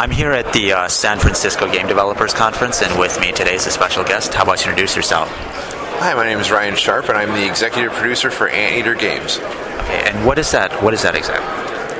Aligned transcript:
I'm 0.00 0.10
here 0.10 0.32
at 0.32 0.54
the 0.54 0.72
uh, 0.72 0.88
San 0.88 1.18
Francisco 1.18 1.70
Game 1.70 1.86
Developers 1.86 2.32
Conference, 2.32 2.80
and 2.80 2.98
with 2.98 3.20
me 3.20 3.32
today 3.32 3.56
is 3.56 3.66
a 3.66 3.70
special 3.70 4.02
guest. 4.02 4.32
How 4.32 4.44
about 4.44 4.64
you 4.64 4.70
introduce 4.70 4.96
yourself? 4.96 5.28
Hi, 5.98 6.14
my 6.14 6.24
name 6.24 6.38
is 6.38 6.50
Ryan 6.50 6.74
Sharp, 6.74 7.10
and 7.10 7.18
I'm 7.18 7.34
the 7.34 7.46
executive 7.46 7.92
producer 7.92 8.30
for 8.30 8.48
Anteater 8.48 8.94
Games. 8.94 9.36
Okay, 9.36 10.02
and 10.06 10.24
what 10.24 10.38
is 10.38 10.52
that? 10.52 10.82
What 10.82 10.94
is 10.94 11.02
that 11.02 11.14
exactly? 11.14 11.44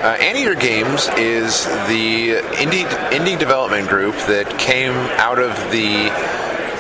Uh, 0.02 0.14
Anteater 0.14 0.54
Games 0.54 1.08
is 1.18 1.66
the 1.88 2.40
indie 2.56 2.86
indie 3.10 3.38
development 3.38 3.90
group 3.90 4.14
that 4.28 4.58
came 4.58 4.92
out 5.20 5.38
of 5.38 5.54
the 5.70 6.08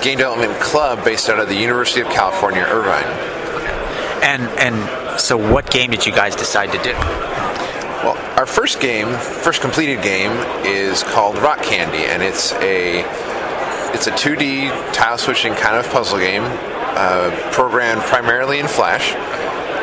game 0.02 0.16
development 0.16 0.58
club 0.58 1.04
based 1.04 1.28
out 1.28 1.38
of 1.38 1.50
the 1.50 1.54
University 1.54 2.00
of 2.00 2.08
California, 2.08 2.62
Irvine. 2.62 3.04
And 4.22 4.44
and 4.58 5.20
so, 5.20 5.36
what 5.36 5.70
game 5.70 5.90
did 5.90 6.06
you 6.06 6.12
guys 6.12 6.34
decide 6.34 6.72
to 6.72 6.82
do? 6.82 7.29
Our 8.40 8.46
first 8.46 8.80
game, 8.80 9.12
first 9.18 9.60
completed 9.60 10.00
game, 10.00 10.30
is 10.64 11.02
called 11.02 11.36
Rock 11.36 11.62
Candy, 11.62 12.06
and 12.06 12.22
it's 12.22 12.54
a 12.54 13.00
it's 13.92 14.06
a 14.06 14.12
2D 14.12 14.94
tile 14.94 15.18
switching 15.18 15.52
kind 15.52 15.76
of 15.76 15.86
puzzle 15.92 16.18
game, 16.18 16.44
uh, 16.46 17.50
programmed 17.52 18.00
primarily 18.00 18.58
in 18.58 18.66
Flash, 18.66 19.12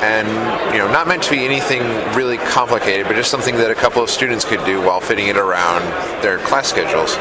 and 0.02 0.27
you 0.73 0.80
know 0.80 0.91
not 0.91 1.07
meant 1.07 1.21
to 1.21 1.30
be 1.30 1.45
anything 1.45 1.83
really 2.16 2.39
complicated, 2.39 3.05
but 3.05 3.16
just 3.16 3.30
something 3.30 3.57
that 3.57 3.70
a 3.70 3.75
couple 3.75 4.02
of 4.02 4.09
students 4.09 4.43
could 4.43 4.66
do 4.66 4.81
while 4.81 5.02
fitting 5.02 5.27
it 5.27 5.38
around 5.38 5.83
their 6.23 6.39
class 6.39 6.67
schedules. 6.67 7.16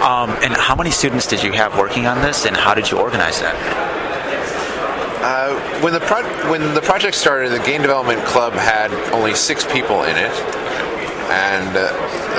Um, 0.00 0.30
and 0.42 0.54
how 0.56 0.74
many 0.74 0.90
students 0.90 1.26
did 1.26 1.42
you 1.42 1.52
have 1.52 1.76
working 1.76 2.06
on 2.06 2.22
this, 2.22 2.46
and 2.46 2.56
how 2.56 2.72
did 2.72 2.90
you 2.90 2.98
organize 2.98 3.40
that? 3.40 3.99
Uh, 5.22 5.80
when 5.82 5.92
the 5.92 6.00
pro- 6.00 6.50
when 6.50 6.72
the 6.72 6.80
project 6.80 7.14
started, 7.14 7.50
the 7.50 7.58
game 7.58 7.82
development 7.82 8.24
club 8.24 8.54
had 8.54 8.90
only 9.12 9.34
six 9.34 9.70
people 9.70 10.04
in 10.04 10.16
it, 10.16 10.32
and 11.30 11.76
uh, 11.76 11.90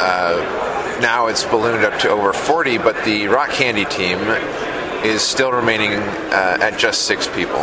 uh, 0.01 0.99
now 0.99 1.27
it's 1.27 1.43
ballooned 1.45 1.83
up 1.83 1.99
to 1.99 2.09
over 2.09 2.33
40. 2.33 2.79
But 2.79 3.05
the 3.05 3.27
Rock 3.27 3.51
Candy 3.51 3.85
team 3.85 4.17
is 5.05 5.21
still 5.21 5.51
remaining 5.51 5.93
uh, 5.93 6.57
at 6.59 6.79
just 6.79 7.03
six 7.03 7.27
people. 7.27 7.59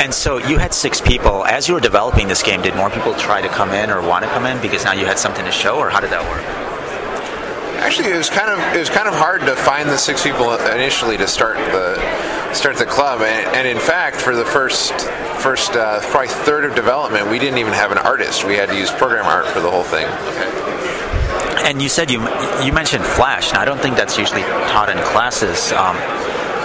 And 0.00 0.12
so 0.12 0.38
you 0.38 0.56
had 0.56 0.72
six 0.72 1.02
people. 1.02 1.44
As 1.44 1.68
you 1.68 1.74
were 1.74 1.80
developing 1.80 2.26
this 2.26 2.42
game, 2.42 2.62
did 2.62 2.74
more 2.74 2.88
people 2.88 3.14
try 3.14 3.42
to 3.42 3.48
come 3.48 3.72
in 3.72 3.90
or 3.90 4.00
want 4.00 4.24
to 4.24 4.30
come 4.30 4.46
in 4.46 4.60
because 4.62 4.84
now 4.84 4.92
you 4.92 5.04
had 5.04 5.18
something 5.18 5.44
to 5.44 5.52
show, 5.52 5.76
or 5.78 5.90
how 5.90 6.00
did 6.00 6.10
that 6.10 6.22
work? 6.22 6.42
Actually, 7.82 8.08
it 8.08 8.16
was 8.16 8.30
kind 8.30 8.48
of 8.48 8.58
it 8.74 8.78
was 8.78 8.88
kind 8.88 9.06
of 9.06 9.12
hard 9.12 9.42
to 9.42 9.54
find 9.54 9.90
the 9.90 9.98
six 9.98 10.22
people 10.22 10.54
initially 10.68 11.18
to 11.18 11.28
start 11.28 11.56
the 11.56 12.00
start 12.54 12.76
the 12.76 12.86
club, 12.86 13.20
and, 13.20 13.56
and 13.56 13.68
in 13.68 13.78
fact, 13.78 14.16
for 14.16 14.34
the 14.34 14.44
first 14.44 14.92
first 15.40 15.72
uh, 15.72 16.00
probably 16.10 16.28
third 16.28 16.64
of 16.64 16.74
development, 16.74 17.28
we 17.28 17.38
didn't 17.38 17.58
even 17.58 17.72
have 17.72 17.92
an 17.92 17.98
artist. 17.98 18.44
We 18.44 18.54
had 18.54 18.68
to 18.68 18.76
use 18.76 18.90
program 18.90 19.26
art 19.26 19.46
for 19.46 19.60
the 19.60 19.70
whole 19.70 19.82
thing. 19.82 20.06
And 21.66 21.82
you 21.82 21.88
said 21.88 22.10
you 22.10 22.20
you 22.64 22.72
mentioned 22.72 23.04
Flash. 23.04 23.52
Now, 23.52 23.60
I 23.60 23.64
don't 23.64 23.80
think 23.80 23.96
that's 23.96 24.18
usually 24.18 24.42
taught 24.42 24.88
in 24.88 24.98
classes. 24.98 25.72
Um, 25.72 25.96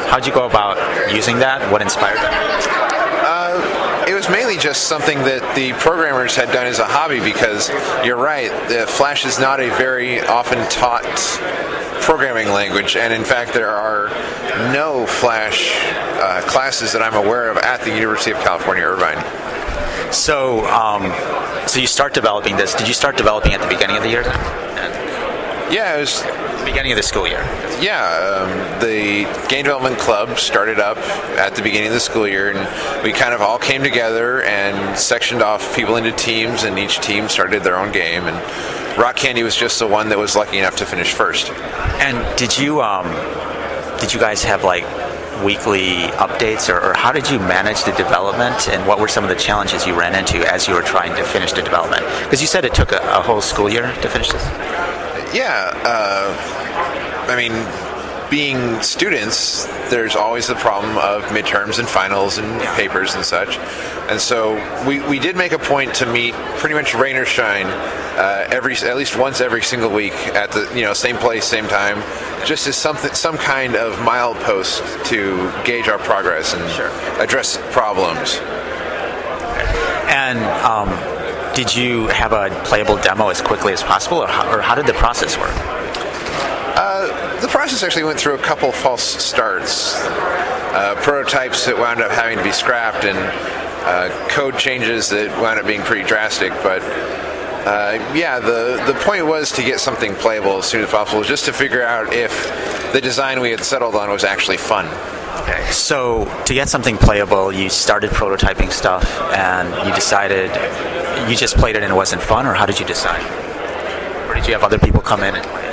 how'd 0.09 0.25
you 0.25 0.33
go 0.33 0.45
about 0.45 1.13
using 1.13 1.39
that? 1.39 1.71
What 1.71 1.81
inspired 1.81 2.17
that? 2.17 2.79
it 4.09 4.15
was 4.15 4.27
mainly 4.27 4.57
just 4.57 4.87
something 4.87 5.19
that 5.19 5.55
the 5.55 5.71
programmers 5.73 6.35
had 6.35 6.51
done 6.51 6.65
as 6.65 6.79
a 6.79 6.85
hobby 6.85 7.19
because 7.19 7.69
you're 8.03 8.17
right, 8.17 8.49
the 8.67 8.87
Flash 8.87 9.23
is 9.23 9.37
not 9.37 9.59
a 9.59 9.69
very 9.77 10.19
often 10.21 10.57
taught 10.67 11.05
programming 12.01 12.49
language, 12.49 12.95
and 12.95 13.13
in 13.13 13.23
fact, 13.23 13.53
there 13.53 13.69
are 13.69 14.09
no 14.73 15.05
Flash 15.05 15.71
uh, 16.19 16.41
classes 16.47 16.91
that 16.93 17.01
I'm 17.01 17.15
aware 17.15 17.49
of 17.49 17.57
at 17.57 17.81
the 17.81 17.93
University 17.93 18.31
of 18.31 18.37
California, 18.39 18.83
Irvine. 18.83 19.23
So, 20.13 20.65
um, 20.67 21.13
so 21.67 21.79
you 21.79 21.87
start 21.87 22.13
developing 22.13 22.57
this. 22.57 22.73
Did 22.73 22.87
you 22.87 22.93
start 22.93 23.17
developing 23.17 23.53
at 23.53 23.61
the 23.61 23.67
beginning 23.67 23.97
of 23.97 24.03
the 24.03 24.09
year? 24.09 24.23
Then? 24.23 25.71
Yeah, 25.71 25.95
it 25.95 25.99
was 25.99 26.23
beginning 26.65 26.91
of 26.91 26.97
the 26.97 27.03
school 27.03 27.27
year. 27.27 27.41
Yeah, 27.79 28.03
um, 28.03 28.79
the 28.79 29.25
game 29.49 29.65
development 29.65 29.97
club 29.99 30.37
started 30.37 30.79
up 30.79 30.97
at 31.37 31.55
the 31.55 31.61
beginning 31.61 31.89
of 31.89 31.93
the 31.93 31.99
school 31.99 32.27
year, 32.27 32.51
and 32.51 33.03
we 33.03 33.11
kind 33.11 33.33
of 33.33 33.41
all 33.41 33.59
came 33.59 33.83
together 33.83 34.41
and 34.43 34.97
sectioned 34.97 35.41
off 35.41 35.75
people 35.75 35.95
into 35.95 36.11
teams, 36.11 36.63
and 36.63 36.77
each 36.79 36.99
team 36.99 37.29
started 37.29 37.63
their 37.63 37.77
own 37.77 37.91
game. 37.91 38.23
And 38.23 38.37
Rock 38.99 39.15
Candy 39.15 39.43
was 39.43 39.55
just 39.55 39.79
the 39.79 39.87
one 39.87 40.09
that 40.09 40.17
was 40.17 40.35
lucky 40.35 40.57
enough 40.57 40.75
to 40.75 40.85
finish 40.85 41.13
first. 41.13 41.49
And 42.01 42.37
did 42.37 42.57
you 42.57 42.81
um, 42.81 43.07
did 44.01 44.13
you 44.13 44.19
guys 44.19 44.43
have 44.43 44.65
like 44.65 44.83
weekly 45.41 46.09
updates, 46.19 46.67
or, 46.67 46.83
or, 46.83 46.93
how 46.93 47.13
did 47.13 47.29
you 47.29 47.39
manage 47.39 47.85
the 47.85 47.93
development, 47.93 48.67
and 48.67 48.85
what 48.85 48.99
were 48.99 49.07
some 49.07 49.23
of 49.23 49.29
the 49.29 49.37
challenges 49.37 49.87
you 49.87 49.97
ran 49.97 50.13
into 50.13 50.37
as 50.51 50.67
you 50.67 50.73
were 50.73 50.81
trying 50.81 51.15
to 51.15 51.23
finish 51.23 51.53
the 51.53 51.61
development? 51.61 52.03
Because 52.23 52.41
you 52.41 52.47
said 52.47 52.65
it 52.65 52.73
took 52.73 52.91
a, 52.91 52.97
a 52.97 53.21
whole 53.21 53.39
school 53.39 53.69
year 53.69 53.93
to 54.01 54.09
finish 54.09 54.29
this. 54.29 54.43
Yeah, 55.33 55.71
uh, 55.85 56.35
I 57.29 57.37
mean, 57.37 57.53
being 58.29 58.81
students, 58.81 59.65
there's 59.89 60.15
always 60.15 60.47
the 60.47 60.55
problem 60.55 60.97
of 60.97 61.23
midterms 61.25 61.79
and 61.79 61.87
finals 61.87 62.37
and 62.37 62.61
papers 62.75 63.15
and 63.15 63.25
such. 63.25 63.57
And 64.09 64.19
so 64.19 64.55
we, 64.87 65.01
we 65.01 65.19
did 65.19 65.35
make 65.35 65.51
a 65.51 65.59
point 65.59 65.95
to 65.95 66.05
meet 66.05 66.33
pretty 66.57 66.75
much 66.75 66.93
rain 66.95 67.15
or 67.15 67.25
shine 67.25 67.67
uh, 68.19 68.47
every 68.51 68.75
at 68.75 68.97
least 68.97 69.17
once 69.17 69.39
every 69.39 69.61
single 69.61 69.89
week 69.89 70.13
at 70.35 70.51
the 70.51 70.69
you 70.75 70.81
know 70.81 70.93
same 70.93 71.15
place, 71.17 71.45
same 71.45 71.67
time, 71.67 72.01
just 72.45 72.67
as 72.67 72.75
something 72.75 73.13
some 73.13 73.37
kind 73.37 73.75
of 73.75 73.93
milepost 73.99 75.05
to 75.05 75.51
gauge 75.63 75.87
our 75.87 75.99
progress 75.99 76.53
and 76.53 76.69
sure. 76.71 76.89
address 77.21 77.57
problems. 77.71 78.39
And 80.11 80.39
um, 80.63 80.89
did 81.55 81.75
you 81.75 82.07
have 82.07 82.33
a 82.33 82.49
playable 82.65 82.97
demo 82.97 83.29
as 83.29 83.41
quickly 83.41 83.73
as 83.73 83.83
possible, 83.83 84.17
or 84.17 84.27
how, 84.27 84.53
or 84.53 84.61
how 84.61 84.75
did 84.75 84.85
the 84.85 84.93
process 84.93 85.37
work? 85.37 85.53
Uh, 86.75 87.28
process 87.49 87.83
actually 87.83 88.03
went 88.03 88.19
through 88.19 88.35
a 88.35 88.41
couple 88.41 88.71
false 88.71 89.03
starts. 89.03 89.95
Uh, 90.71 90.95
prototypes 91.01 91.65
that 91.65 91.77
wound 91.77 91.99
up 91.99 92.11
having 92.11 92.37
to 92.37 92.43
be 92.43 92.51
scrapped, 92.51 93.03
and 93.03 93.17
uh, 93.17 94.27
code 94.29 94.57
changes 94.57 95.09
that 95.09 95.29
wound 95.41 95.59
up 95.59 95.65
being 95.65 95.81
pretty 95.81 96.07
drastic. 96.07 96.51
But 96.61 96.81
uh, 97.65 98.13
yeah, 98.13 98.39
the 98.39 98.81
the 98.85 98.93
point 99.03 99.25
was 99.25 99.51
to 99.53 99.63
get 99.63 99.79
something 99.79 100.13
playable 100.15 100.59
as 100.59 100.65
soon 100.65 100.83
as 100.83 100.91
possible, 100.91 101.23
just 101.23 101.45
to 101.45 101.53
figure 101.53 101.83
out 101.83 102.13
if 102.13 102.31
the 102.93 103.01
design 103.01 103.41
we 103.41 103.49
had 103.51 103.61
settled 103.61 103.95
on 103.95 104.09
was 104.09 104.23
actually 104.23 104.57
fun. 104.57 104.85
Okay, 105.41 105.65
so 105.71 106.25
to 106.45 106.53
get 106.53 106.69
something 106.69 106.97
playable, 106.97 107.51
you 107.51 107.69
started 107.69 108.11
prototyping 108.11 108.71
stuff, 108.71 109.19
and 109.33 109.69
you 109.87 109.93
decided 109.95 110.49
you 111.29 111.35
just 111.35 111.57
played 111.57 111.75
it 111.75 111.83
and 111.83 111.91
it 111.91 111.95
wasn't 111.95 112.21
fun, 112.21 112.45
or 112.45 112.53
how 112.53 112.65
did 112.65 112.79
you 112.79 112.85
decide? 112.85 113.23
Or 114.29 114.35
did 114.35 114.45
you 114.45 114.53
have 114.53 114.63
other 114.63 114.77
people 114.77 115.01
come 115.01 115.23
in 115.23 115.35
and 115.35 115.43
play? 115.45 115.68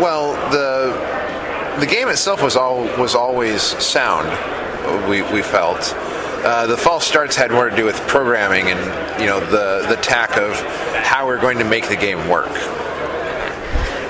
Well, 0.00 0.32
the 0.50 1.78
the 1.78 1.86
game 1.86 2.08
itself 2.08 2.42
was 2.42 2.56
all 2.56 2.84
was 2.98 3.14
always 3.14 3.62
sound. 3.62 4.28
We 5.08 5.22
we 5.22 5.42
felt. 5.42 5.94
Uh, 6.42 6.66
the 6.66 6.76
false 6.76 7.06
starts 7.06 7.36
had 7.36 7.50
more 7.50 7.68
to 7.68 7.76
do 7.76 7.84
with 7.84 7.96
programming 8.08 8.68
and 8.68 9.20
you 9.20 9.26
know 9.26 9.40
the 9.40 9.86
the 9.88 9.96
tack 10.00 10.38
of 10.38 10.58
how 11.04 11.26
we're 11.26 11.40
going 11.40 11.58
to 11.58 11.64
make 11.64 11.88
the 11.88 11.96
game 11.96 12.28
work. 12.28 12.48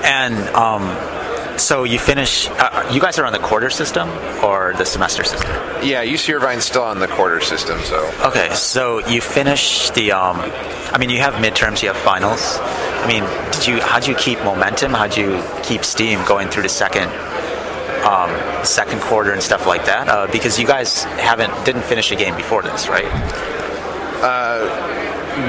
And 0.03 0.35
um, 0.55 0.83
so 1.61 1.83
you 1.83 1.99
finish. 1.99 2.47
Uh, 2.49 2.89
you 2.91 2.99
guys 2.99 3.19
are 3.19 3.25
on 3.25 3.33
the 3.33 3.39
quarter 3.39 3.69
system 3.69 4.09
or 4.43 4.73
the 4.77 4.85
semester 4.85 5.23
system? 5.23 5.49
Yeah, 5.83 6.03
UC 6.03 6.33
Irvine's 6.33 6.65
still 6.65 6.83
on 6.83 6.99
the 6.99 7.07
quarter 7.07 7.39
system. 7.41 7.79
So 7.81 8.11
okay, 8.25 8.49
so 8.53 9.05
you 9.07 9.21
finish 9.21 9.89
the. 9.91 10.11
Um, 10.11 10.37
I 10.91 10.97
mean, 10.99 11.09
you 11.09 11.19
have 11.19 11.35
midterms, 11.35 11.81
you 11.81 11.89
have 11.89 11.97
finals. 11.97 12.57
I 12.59 13.07
mean, 13.07 13.23
did 13.53 13.67
you? 13.67 13.81
How'd 13.81 14.07
you 14.07 14.15
keep 14.15 14.39
momentum? 14.39 14.91
How'd 14.93 15.15
you 15.15 15.43
keep 15.63 15.83
steam 15.85 16.23
going 16.25 16.49
through 16.49 16.63
the 16.63 16.69
second? 16.69 17.09
Um, 18.05 18.65
second 18.65 18.99
quarter 19.01 19.31
and 19.31 19.43
stuff 19.43 19.67
like 19.67 19.85
that, 19.85 20.07
uh, 20.07 20.25
because 20.31 20.59
you 20.59 20.65
guys 20.65 21.03
haven't 21.03 21.53
didn't 21.65 21.83
finish 21.83 22.11
a 22.11 22.15
game 22.15 22.35
before 22.35 22.63
this, 22.63 22.89
right? 22.89 23.05
Uh, 24.23 25.00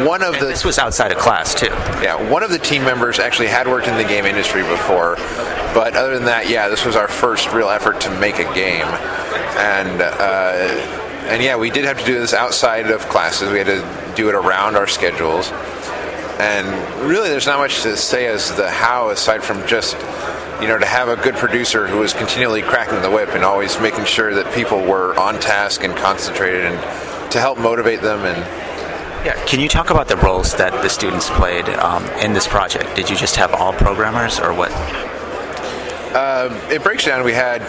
one 0.07 0.23
of 0.23 0.35
and 0.35 0.43
the 0.43 0.47
this 0.47 0.65
was 0.65 0.79
outside 0.79 1.13
of 1.13 1.19
class 1.19 1.55
too. 1.55 1.67
Yeah, 2.03 2.31
one 2.31 2.43
of 2.43 2.51
the 2.51 2.59
team 2.59 2.85
members 2.85 3.19
actually 3.19 3.49
had 3.49 3.67
worked 3.67 3.89
in 3.89 3.97
the 3.97 4.05
game 4.05 4.25
industry 4.27 4.63
before, 4.63 5.17
but 5.75 5.95
other 5.95 6.15
than 6.15 6.27
that, 6.27 6.49
yeah, 6.49 6.69
this 6.69 6.85
was 6.85 6.97
our 6.97 7.09
first 7.09 7.53
real 7.53 7.69
effort 7.69 8.01
to 8.03 8.11
make 8.19 8.39
a 8.39 8.55
game, 8.55 8.87
and 8.87 10.01
uh, 10.01 10.93
and 11.29 11.43
yeah, 11.43 11.57
we 11.57 11.71
did 11.71 11.85
have 11.85 11.99
to 11.99 12.05
do 12.05 12.19
this 12.19 12.33
outside 12.33 12.91
of 12.91 13.01
classes. 13.09 13.51
We 13.51 13.59
had 13.59 13.67
to 13.67 14.15
do 14.15 14.29
it 14.29 14.35
around 14.35 14.77
our 14.77 14.87
schedules, 14.87 15.51
and 16.39 16.67
really, 17.07 17.29
there's 17.29 17.47
not 17.47 17.59
much 17.59 17.83
to 17.83 17.97
say 17.97 18.27
as 18.27 18.55
the 18.57 18.71
how 18.71 19.11
aside 19.11 19.43
from 19.43 19.67
just 19.67 19.97
you 20.61 20.69
know 20.69 20.79
to 20.79 20.87
have 20.87 21.09
a 21.09 21.17
good 21.17 21.35
producer 21.35 21.89
who 21.89 21.99
was 21.99 22.13
continually 22.13 22.63
cracking 22.63 23.03
the 23.03 23.11
whip 23.11 23.31
and 23.31 23.45
always 23.45 23.81
making 23.81 24.05
sure 24.05 24.35
that 24.35 24.55
people 24.55 24.81
were 24.81 25.19
on 25.19 25.41
task 25.41 25.83
and 25.83 25.97
concentrated 25.97 26.65
and 26.65 27.33
to 27.33 27.41
help 27.41 27.59
motivate 27.59 28.01
them 28.01 28.21
and 28.21 28.72
yeah. 29.25 29.45
Can 29.47 29.61
you 29.61 29.69
talk 29.69 29.91
about 29.91 30.09
the 30.09 30.17
roles 30.17 30.55
that 30.57 30.73
the 30.83 30.89
students 30.89 31.31
played 31.31 31.69
um, 31.69 32.05
in 32.21 32.33
this 32.33 32.47
project? 32.47 32.97
Did 32.97 33.09
you 33.09 33.17
just 33.17 33.37
have 33.37 33.53
all 33.55 33.73
programmers, 33.73 34.39
or 34.39 34.53
what? 34.53 34.73
Uh, 36.15 36.49
it 36.71 36.83
breaks 36.83 37.05
down. 37.05 37.25
We 37.25 37.33
had 37.33 37.63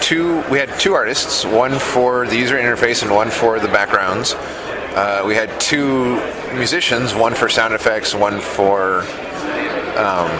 two. 0.00 0.42
We 0.50 0.58
had 0.58 0.78
two 0.78 0.94
artists, 0.94 1.44
one 1.44 1.78
for 1.78 2.26
the 2.26 2.36
user 2.36 2.56
interface 2.56 3.02
and 3.02 3.10
one 3.10 3.30
for 3.30 3.60
the 3.60 3.68
backgrounds. 3.68 4.34
Uh, 4.34 5.22
we 5.26 5.34
had 5.34 5.60
two 5.60 6.16
musicians, 6.54 7.14
one 7.14 7.34
for 7.34 7.48
sound 7.48 7.74
effects, 7.74 8.14
one 8.14 8.40
for 8.40 9.00
um, 9.96 10.30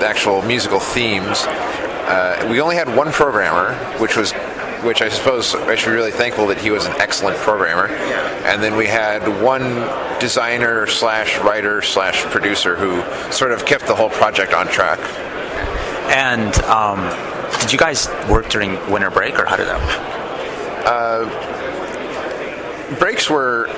the 0.00 0.06
actual 0.06 0.40
musical 0.42 0.80
themes. 0.80 1.44
Uh, 1.44 2.48
we 2.50 2.60
only 2.60 2.74
had 2.74 2.94
one 2.96 3.12
programmer, 3.12 3.74
which 3.98 4.16
was 4.16 4.32
which 4.82 5.02
I 5.02 5.08
suppose 5.08 5.54
I 5.54 5.74
should 5.76 5.90
be 5.90 5.94
really 5.94 6.10
thankful 6.10 6.46
that 6.48 6.58
he 6.58 6.70
was 6.70 6.86
an 6.86 6.92
excellent 7.00 7.36
programmer. 7.38 7.86
And 7.86 8.62
then 8.62 8.76
we 8.76 8.86
had 8.86 9.42
one 9.42 9.62
designer 10.20 10.86
slash 10.86 11.38
writer 11.38 11.82
slash 11.82 12.22
producer 12.24 12.76
who 12.76 13.02
sort 13.32 13.52
of 13.52 13.64
kept 13.64 13.86
the 13.86 13.94
whole 13.94 14.10
project 14.10 14.52
on 14.52 14.66
track. 14.68 14.98
And 16.10 16.54
um, 16.64 17.00
did 17.60 17.72
you 17.72 17.78
guys 17.78 18.08
work 18.28 18.48
during 18.48 18.72
winter 18.90 19.10
break, 19.10 19.38
or 19.38 19.46
how 19.46 19.56
did 19.56 19.68
that? 19.68 19.80
Uh, 20.86 21.28
breaks 22.98 23.30
were 23.30 23.68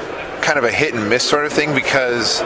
kind 0.40 0.58
of 0.58 0.64
a 0.64 0.70
hit 0.70 0.94
and 0.94 1.08
miss 1.08 1.22
sort 1.22 1.46
of 1.46 1.52
thing 1.52 1.74
because 1.74 2.42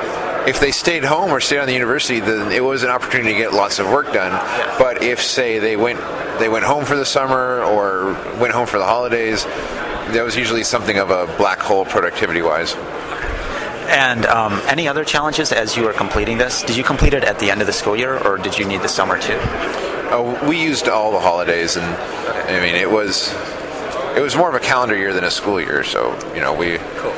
if 0.47 0.61
they 0.61 0.71
stayed 0.71 1.05
home 1.05 1.31
or 1.31 1.41
stayed 1.41 1.59
on 1.59 1.67
the 1.67 1.73
university, 1.73 2.21
then 2.21 2.53
it 2.53 2.63
was 2.63 2.83
an 2.83 2.91
opportunity 2.91 3.33
to 3.33 3.39
get 3.39 3.53
lots 3.53 3.79
of 3.79 3.89
work 3.89 4.13
done. 4.13 4.33
But 4.79 5.03
if, 5.03 5.23
say, 5.23 5.59
they 5.59 5.77
went 5.77 6.01
they 6.39 6.49
went 6.49 6.65
home 6.65 6.85
for 6.85 6.97
the 6.97 7.07
summer 7.07 7.63
or 7.63 8.13
went 8.39 8.53
home 8.53 8.67
for 8.67 8.79
the 8.79 8.87
holidays, 8.87 9.45
that 9.45 10.23
was 10.25 10.37
usually 10.37 10.65
something 10.65 10.99
of 10.99 11.11
a 11.11 11.27
black 11.37 11.59
hole 11.59 11.85
productivity-wise. 11.85 12.75
And 13.89 14.27
um, 14.27 14.61
any 14.67 14.87
other 14.87 15.05
challenges 15.05 15.51
as 15.51 15.77
you 15.77 15.85
were 15.85 15.95
completing 15.95 16.37
this? 16.37 16.63
Did 16.63 16.77
you 16.77 16.85
complete 16.85 17.15
it 17.15 17.25
at 17.25 17.39
the 17.39 17.51
end 17.51 17.63
of 17.63 17.67
the 17.67 17.73
school 17.73 17.97
year, 17.97 18.19
or 18.19 18.37
did 18.37 18.59
you 18.59 18.67
need 18.67 18.83
the 18.83 18.89
summer 18.89 19.19
too? 19.19 19.39
Oh, 20.11 20.39
we 20.47 20.63
used 20.63 20.89
all 20.89 21.11
the 21.11 21.21
holidays, 21.21 21.77
and 21.77 21.85
I 21.87 22.61
mean 22.61 22.75
it 22.75 22.91
was 22.91 23.35
it 24.15 24.21
was 24.21 24.37
more 24.37 24.49
of 24.49 24.55
a 24.55 24.61
calendar 24.61 24.97
year 24.97 25.15
than 25.15 25.25
a 25.25 25.31
school 25.31 25.61
year. 25.61 25.85
So 25.85 26.19
you 26.35 26.41
know 26.41 26.53
we. 26.53 26.79
Cool. 26.97 27.13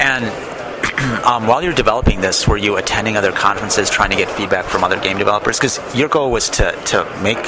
And 0.00 0.24
um, 1.24 1.46
while 1.46 1.62
you're 1.62 1.72
developing 1.72 2.20
this, 2.20 2.46
were 2.46 2.56
you 2.56 2.76
attending 2.76 3.16
other 3.16 3.32
conferences, 3.32 3.88
trying 3.88 4.10
to 4.10 4.16
get 4.16 4.28
feedback 4.30 4.64
from 4.64 4.82
other 4.82 4.98
game 4.98 5.16
developers? 5.16 5.58
Because 5.58 5.78
your 5.94 6.08
goal 6.08 6.32
was 6.32 6.50
to 6.50 6.72
to 6.86 7.04
make 7.22 7.38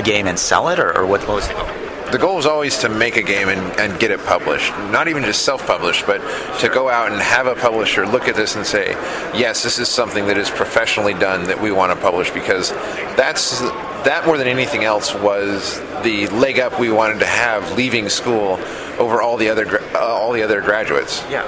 a 0.00 0.02
game 0.02 0.26
and 0.26 0.38
sell 0.38 0.68
it, 0.68 0.78
or, 0.78 0.96
or 0.96 1.06
what, 1.06 1.20
what 1.28 1.36
was 1.36 1.48
the 1.48 1.54
goal? 1.54 1.68
The 2.10 2.18
goal 2.18 2.34
was 2.34 2.46
always 2.46 2.76
to 2.78 2.88
make 2.88 3.16
a 3.16 3.22
game 3.22 3.48
and, 3.48 3.60
and 3.78 4.00
get 4.00 4.10
it 4.10 4.18
published. 4.24 4.72
Not 4.90 5.06
even 5.06 5.22
just 5.22 5.44
self 5.44 5.64
published, 5.64 6.06
but 6.06 6.18
to 6.58 6.68
go 6.68 6.88
out 6.88 7.12
and 7.12 7.20
have 7.22 7.46
a 7.46 7.54
publisher 7.54 8.04
look 8.04 8.26
at 8.26 8.34
this 8.34 8.56
and 8.56 8.66
say, 8.66 8.90
yes, 9.32 9.62
this 9.62 9.78
is 9.78 9.88
something 9.88 10.26
that 10.26 10.36
is 10.36 10.50
professionally 10.50 11.14
done 11.14 11.44
that 11.44 11.60
we 11.60 11.70
want 11.70 11.92
to 11.92 12.00
publish 12.00 12.28
because 12.32 12.70
that's 13.14 13.60
that 13.60 14.24
more 14.26 14.38
than 14.38 14.48
anything 14.48 14.82
else 14.82 15.14
was 15.14 15.78
the 16.02 16.26
leg 16.28 16.58
up 16.58 16.80
we 16.80 16.90
wanted 16.90 17.20
to 17.20 17.26
have 17.26 17.76
leaving 17.76 18.08
school 18.08 18.58
over 18.98 19.22
all 19.22 19.36
the 19.36 19.48
other 19.48 19.80
uh, 19.94 19.98
all 19.98 20.32
the 20.32 20.42
other 20.42 20.60
graduates. 20.60 21.22
Yeah. 21.30 21.44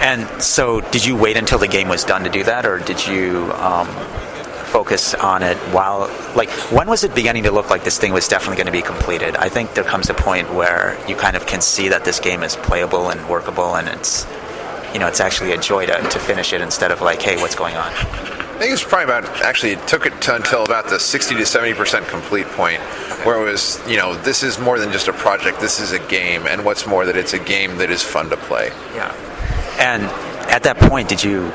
And 0.00 0.42
so, 0.42 0.80
did 0.80 1.04
you 1.04 1.14
wait 1.14 1.36
until 1.36 1.60
the 1.60 1.68
game 1.68 1.88
was 1.88 2.02
done 2.02 2.24
to 2.24 2.30
do 2.30 2.42
that, 2.42 2.66
or 2.66 2.80
did 2.80 3.06
you 3.06 3.52
um, 3.52 3.86
focus 4.72 5.14
on 5.14 5.42
it 5.42 5.58
while 5.74 6.08
like 6.34 6.48
when 6.72 6.88
was 6.88 7.04
it 7.04 7.14
beginning 7.14 7.42
to 7.42 7.50
look 7.50 7.68
like 7.68 7.84
this 7.84 7.98
thing 7.98 8.10
was 8.10 8.26
definitely 8.26 8.56
going 8.56 8.66
to 8.66 8.72
be 8.72 8.80
completed 8.80 9.36
i 9.36 9.46
think 9.46 9.74
there 9.74 9.84
comes 9.84 10.08
a 10.08 10.14
point 10.14 10.50
where 10.54 10.96
you 11.06 11.14
kind 11.14 11.36
of 11.36 11.46
can 11.46 11.60
see 11.60 11.88
that 11.90 12.06
this 12.06 12.18
game 12.18 12.42
is 12.42 12.56
playable 12.56 13.10
and 13.10 13.28
workable 13.28 13.76
and 13.76 13.86
it's 13.86 14.26
you 14.94 14.98
know 14.98 15.06
it's 15.06 15.20
actually 15.20 15.52
a 15.52 15.58
joy 15.58 15.84
to, 15.84 15.92
to 16.08 16.18
finish 16.18 16.54
it 16.54 16.62
instead 16.62 16.90
of 16.90 17.02
like 17.02 17.20
hey 17.20 17.36
what's 17.36 17.54
going 17.54 17.76
on 17.76 17.92
I 18.52 18.66
think 18.66 18.74
it's 18.74 18.84
probably 18.84 19.04
about 19.04 19.24
actually 19.42 19.72
it 19.72 19.88
took 19.88 20.06
it 20.06 20.20
to 20.22 20.36
until 20.36 20.62
about 20.64 20.88
the 20.88 21.00
60 21.00 21.34
to 21.34 21.44
70 21.44 21.74
percent 21.74 22.06
complete 22.06 22.46
point, 22.46 22.80
where 23.24 23.40
it 23.40 23.50
was 23.50 23.80
you 23.88 23.96
know 23.96 24.14
this 24.14 24.44
is 24.44 24.60
more 24.60 24.78
than 24.78 24.92
just 24.92 25.08
a 25.08 25.12
project. 25.12 25.58
This 25.58 25.80
is 25.80 25.90
a 25.90 25.98
game, 26.06 26.46
and 26.46 26.64
what's 26.64 26.86
more 26.86 27.04
that 27.04 27.16
it's 27.16 27.32
a 27.32 27.40
game 27.40 27.78
that 27.78 27.90
is 27.90 28.04
fun 28.04 28.30
to 28.30 28.36
play. 28.36 28.68
Yeah. 28.94 29.12
And 29.80 30.04
at 30.48 30.62
that 30.62 30.76
point, 30.76 31.08
did 31.08 31.24
you 31.24 31.50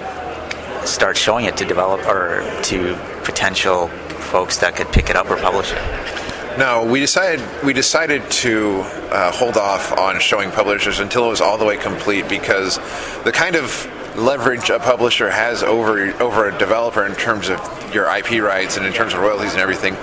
start 0.87 1.17
showing 1.17 1.45
it 1.45 1.57
to 1.57 1.65
develop 1.65 2.05
or 2.07 2.43
to 2.63 2.95
potential 3.23 3.87
folks 4.31 4.57
that 4.57 4.75
could 4.75 4.87
pick 4.91 5.09
it 5.09 5.15
up 5.15 5.29
or 5.29 5.37
publish 5.37 5.71
it? 5.71 6.17
No, 6.57 6.83
we 6.83 6.99
decided 6.99 7.39
we 7.63 7.71
decided 7.71 8.29
to 8.31 8.81
uh, 9.11 9.31
hold 9.31 9.57
off 9.57 9.91
on 9.91 10.19
showing 10.19 10.49
publishers 10.49 10.99
until 10.99 11.25
it 11.25 11.29
was 11.29 11.39
all 11.39 11.59
the 11.59 11.65
way 11.65 11.77
complete 11.77 12.27
because 12.27 12.77
the 13.23 13.31
kind 13.31 13.55
of 13.55 13.85
leverage 14.17 14.71
a 14.71 14.79
publisher 14.79 15.29
has 15.29 15.61
over 15.61 16.11
over 16.19 16.49
a 16.49 16.57
developer 16.57 17.05
in 17.05 17.13
terms 17.13 17.49
of 17.49 17.59
your 17.93 18.05
IP 18.05 18.41
rights 18.41 18.75
and 18.75 18.87
in 18.87 18.93
terms 18.93 19.13
of 19.13 19.19
royalties 19.19 19.51
and 19.51 19.61
everything, 19.61 19.93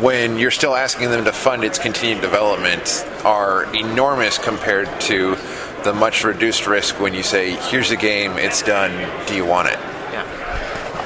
when 0.00 0.38
you're 0.38 0.52
still 0.52 0.76
asking 0.76 1.10
them 1.10 1.24
to 1.24 1.32
fund 1.32 1.64
its 1.64 1.80
continued 1.80 2.20
development, 2.20 3.04
are 3.24 3.64
enormous 3.74 4.38
compared 4.38 4.88
to 5.00 5.36
the 5.82 5.92
much 5.92 6.22
reduced 6.22 6.68
risk 6.68 7.00
when 7.00 7.12
you 7.12 7.24
say, 7.24 7.50
"Here's 7.50 7.90
a 7.90 7.96
game, 7.96 8.38
it's 8.38 8.62
done. 8.62 8.92
Do 9.26 9.34
you 9.34 9.44
want 9.44 9.68
it?" 9.68 9.93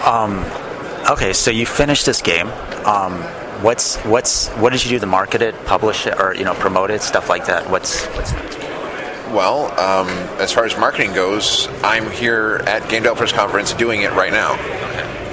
Um, 0.08 0.42
okay, 1.10 1.34
so 1.34 1.50
you 1.50 1.66
finished 1.66 2.06
this 2.06 2.22
game. 2.22 2.48
Um, 2.86 3.20
what's 3.60 3.96
what's 4.04 4.48
what 4.52 4.72
did 4.72 4.82
you 4.82 4.92
do 4.92 4.98
to 5.00 5.06
market 5.06 5.42
it, 5.42 5.54
publish 5.66 6.06
it, 6.06 6.18
or 6.18 6.34
you 6.34 6.44
know 6.44 6.54
promote 6.54 6.90
it, 6.90 7.02
stuff 7.02 7.28
like 7.28 7.44
that? 7.44 7.68
What's 7.68 8.06
what's 8.06 8.32
well, 9.34 9.66
um, 9.78 10.08
as 10.40 10.50
far 10.50 10.64
as 10.64 10.78
marketing 10.78 11.12
goes, 11.12 11.68
I'm 11.84 12.10
here 12.10 12.62
at 12.66 12.88
Game 12.88 13.02
Developers 13.02 13.34
Conference 13.34 13.74
doing 13.74 14.00
it 14.00 14.12
right 14.12 14.32
now. 14.32 14.54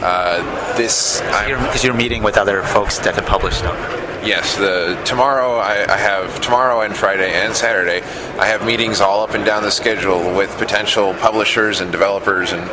Uh, 0.03 0.75
this 0.75 1.21
because 1.21 1.81
you're, 1.81 1.93
you're, 1.93 1.97
meeting 1.97 2.21
with 2.21 2.37
other 2.37 2.61
folks 2.61 2.99
that 2.99 3.13
could 3.13 3.25
publish 3.25 3.55
stuff. 3.55 3.77
Yes, 4.25 4.57
the 4.57 5.01
tomorrow 5.05 5.55
I, 5.55 5.89
I, 5.89 5.95
have 5.95 6.41
tomorrow 6.41 6.81
and 6.81 6.93
Friday 6.93 7.31
and 7.31 7.55
Saturday. 7.55 8.01
I 8.37 8.47
have 8.47 8.65
meetings 8.65 8.99
all 8.99 9.23
up 9.23 9.35
and 9.35 9.45
down 9.45 9.63
the 9.63 9.71
schedule 9.71 10.35
with 10.35 10.53
potential 10.57 11.13
publishers 11.13 11.79
and 11.79 11.93
developers 11.93 12.51
and. 12.51 12.69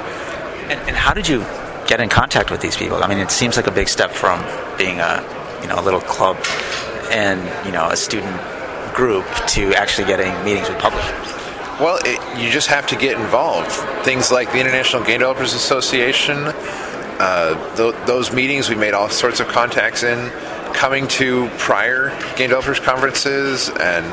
And, 0.63 0.81
and 0.89 0.97
how 0.97 1.13
did 1.13 1.29
you 1.29 1.45
get 1.93 2.01
in 2.01 2.09
contact 2.09 2.51
with 2.51 2.63
these 2.63 2.75
people. 2.75 3.05
I 3.05 3.07
mean, 3.07 3.19
it 3.19 3.31
seems 3.31 3.55
like 3.59 3.67
a 3.67 3.71
big 3.71 3.87
step 3.87 4.13
from 4.13 4.41
being 4.79 4.99
a 5.01 5.23
you 5.61 5.69
know 5.69 5.79
a 5.79 5.85
little 5.85 6.01
club 6.01 6.39
and 7.11 7.39
you 7.67 7.73
know 7.73 7.87
a 7.91 7.97
student 7.97 8.35
group 8.95 9.27
to 9.49 9.75
actually 9.75 10.07
getting 10.07 10.33
meetings 10.43 10.71
with 10.71 10.79
publishers. 10.79 11.29
Well, 11.79 11.99
it, 12.03 12.19
you 12.43 12.51
just 12.51 12.69
have 12.69 12.87
to 12.87 12.97
get 12.97 13.21
involved. 13.21 13.73
Things 14.07 14.33
like 14.33 14.53
the 14.53 14.61
International 14.61 15.05
Game 15.05 15.19
Developers 15.19 15.53
Association, 15.53 16.39
uh, 16.39 17.77
th- 17.77 17.95
those 18.07 18.33
meetings, 18.33 18.71
we 18.71 18.75
made 18.75 18.95
all 18.95 19.11
sorts 19.11 19.41
of 19.41 19.49
contacts 19.49 20.03
in. 20.03 20.31
Coming 20.73 21.07
to 21.21 21.51
prior 21.59 22.09
game 22.37 22.49
developers 22.49 22.81
conferences 22.81 23.69
and 23.69 24.07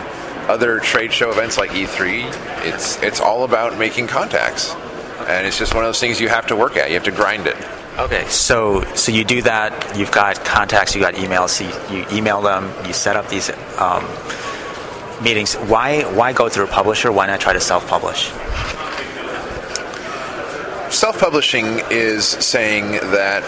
other 0.49 0.79
trade 0.79 1.13
show 1.13 1.31
events 1.31 1.57
like 1.57 1.69
E3, 1.69 2.25
it's 2.65 3.01
it's 3.01 3.21
all 3.21 3.45
about 3.45 3.79
making 3.79 4.07
contacts 4.07 4.75
and 5.27 5.45
it's 5.45 5.57
just 5.57 5.73
one 5.73 5.83
of 5.83 5.87
those 5.87 5.99
things 5.99 6.19
you 6.19 6.29
have 6.29 6.47
to 6.47 6.55
work 6.55 6.77
at. 6.77 6.89
You 6.89 6.95
have 6.95 7.03
to 7.03 7.11
grind 7.11 7.47
it. 7.47 7.55
Okay, 7.97 8.25
so 8.27 8.83
so 8.95 9.11
you 9.11 9.23
do 9.23 9.41
that. 9.41 9.97
You've 9.97 10.11
got 10.11 10.43
contacts. 10.45 10.95
You 10.95 11.01
got 11.01 11.15
emails. 11.15 11.49
So 11.49 11.65
you, 11.91 11.99
you 11.99 12.05
email 12.11 12.41
them. 12.41 12.71
You 12.85 12.93
set 12.93 13.15
up 13.15 13.27
these 13.27 13.51
um, 13.77 14.05
meetings. 15.23 15.55
Why 15.55 16.03
why 16.03 16.33
go 16.33 16.47
through 16.49 16.65
a 16.65 16.67
publisher? 16.69 17.11
Why 17.11 17.27
not 17.27 17.41
try 17.41 17.53
to 17.53 17.59
self-publish? 17.59 18.29
Self-publishing 20.93 21.81
is 21.91 22.25
saying 22.25 22.91
that 23.11 23.45